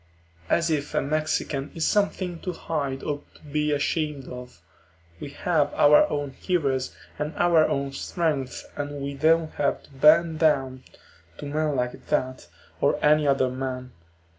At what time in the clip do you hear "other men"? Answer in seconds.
13.27-13.91